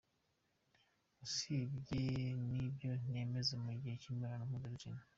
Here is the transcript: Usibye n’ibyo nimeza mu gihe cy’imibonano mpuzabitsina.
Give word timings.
Usibye 1.25 2.03
n’ibyo 2.49 2.91
nimeza 3.11 3.55
mu 3.63 3.71
gihe 3.79 3.95
cy’imibonano 4.01 4.43
mpuzabitsina. 4.49 5.01